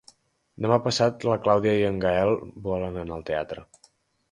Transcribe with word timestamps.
Demà 0.65 0.79
passat 0.87 1.25
na 1.29 1.35
Clàudia 1.43 1.75
i 1.81 1.85
en 1.91 2.01
Gaël 2.05 2.35
volen 2.71 3.01
anar 3.05 3.21
al 3.21 3.25
teatre. 3.31 3.71